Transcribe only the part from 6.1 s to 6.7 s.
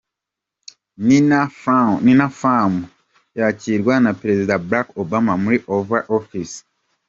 Office.